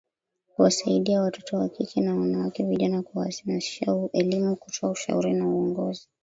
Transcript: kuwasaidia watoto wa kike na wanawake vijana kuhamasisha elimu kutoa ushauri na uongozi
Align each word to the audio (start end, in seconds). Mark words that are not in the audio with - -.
kuwasaidia 0.55 1.21
watoto 1.21 1.57
wa 1.57 1.69
kike 1.69 2.01
na 2.01 2.15
wanawake 2.15 2.63
vijana 2.63 3.01
kuhamasisha 3.03 4.09
elimu 4.13 4.55
kutoa 4.55 4.91
ushauri 4.91 5.33
na 5.33 5.47
uongozi 5.47 6.09